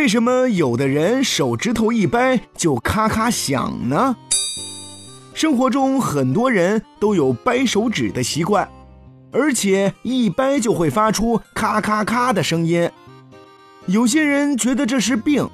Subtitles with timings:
[0.00, 4.16] 为什么有的人手指头一掰就咔咔响呢？
[5.34, 8.66] 生活中很多人都有掰手指的习惯，
[9.30, 12.90] 而且一掰就会发出咔咔咔的声音。
[13.84, 15.46] 有些人觉得这是病，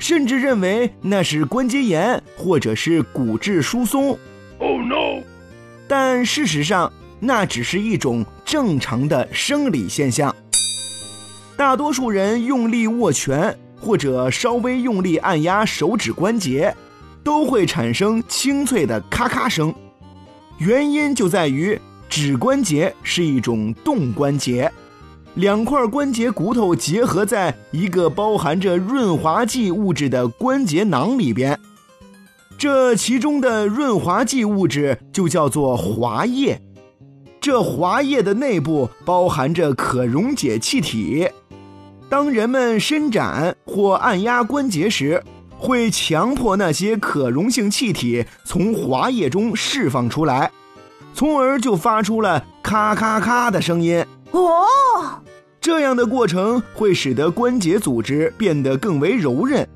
[0.00, 4.18] 甚至认为那是关节炎或者是骨质疏松。
[4.58, 5.22] Oh no！
[5.86, 10.34] 但事实上，那只是一种正常的生理现象。
[11.56, 16.74] 大多数人用力握拳或者稍微用力按压手指关节，
[17.22, 19.74] 都会产生清脆的咔咔声。
[20.56, 24.72] 原因就在于指关节是一种动关节，
[25.34, 31.60] 两块关节骨头结合在一个包含着润滑剂物质的关节囊里边。
[32.56, 36.58] 这其中的润滑剂物质就叫做滑液，
[37.40, 41.28] 这滑液的内部包含着可溶解气体。
[42.14, 45.20] 当人们伸展或按压关节时，
[45.58, 50.48] 会强迫那些可溶性气体从滑液中释放出来，
[51.12, 53.98] 从而就发出了咔咔咔的声音。
[54.30, 54.64] 哦，
[55.60, 59.68] 这样的过程会使得关节组织变得更为柔韧。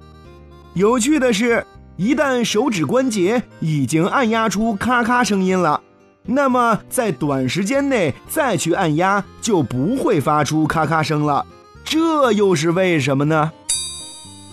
[0.75, 5.81] 有趣的是，一旦手指关节已经按压出咔咔声音了，
[6.23, 11.45] 那么在短时间内再去按压就不会发出咔咔声了。
[11.91, 13.51] 这又是为什么呢？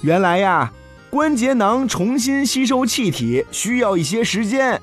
[0.02, 0.72] 原来呀，
[1.10, 4.82] 关节囊重新吸收气体需要一些时间，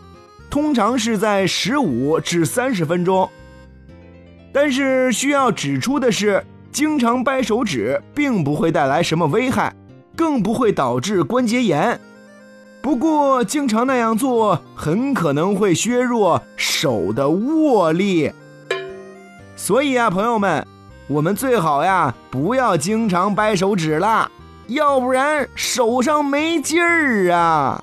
[0.51, 3.27] 通常是在十五至三十分钟。
[4.53, 9.75] 但是需要指出的是，经常掰手指并不会带来什么危害，
[10.15, 11.99] 更不会导致关节炎。
[12.83, 18.31] 不过，经常那样做很可能会削弱手的握力。
[19.57, 20.67] 所以啊，朋友们。
[21.09, 24.31] 我们最好呀，不要经常掰手指了，
[24.69, 27.83] 要不然手上没劲儿啊。